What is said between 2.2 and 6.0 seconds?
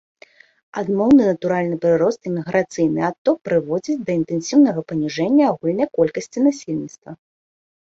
і міграцыйны адток прыводзяць да інтэнсіўнага паніжэння агульнай